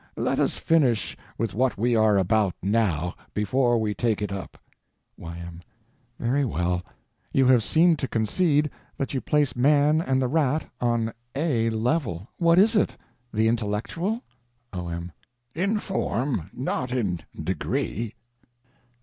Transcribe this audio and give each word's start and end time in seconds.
Let 0.17 0.39
us 0.39 0.55
finish 0.57 1.15
with 1.37 1.53
what 1.53 1.77
we 1.77 1.95
are 1.95 2.17
about 2.17 2.55
now, 2.63 3.13
before 3.35 3.77
we 3.79 3.93
take 3.93 4.19
it 4.19 4.31
up. 4.31 4.57
Y.M. 5.15 5.61
Very 6.19 6.43
well. 6.43 6.81
You 7.31 7.45
have 7.45 7.63
seemed 7.63 7.99
to 7.99 8.07
concede 8.07 8.71
that 8.97 9.13
you 9.13 9.21
place 9.21 9.55
Man 9.55 10.01
and 10.01 10.19
the 10.19 10.27
rat 10.27 10.65
on 10.79 11.13
a 11.35 11.69
level. 11.69 12.27
What 12.37 12.57
is 12.57 12.75
it? 12.75 12.97
The 13.31 13.47
intellectual? 13.47 14.23
O.M. 14.73 15.11
In 15.53 15.77
form—not 15.77 16.91
a 16.91 17.19
degree. 17.39 18.15